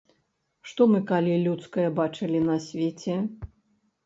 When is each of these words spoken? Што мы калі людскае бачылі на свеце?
Што 0.69 0.87
мы 0.93 1.01
калі 1.11 1.35
людскае 1.49 1.85
бачылі 2.01 2.39
на 2.49 2.57
свеце? 2.67 3.21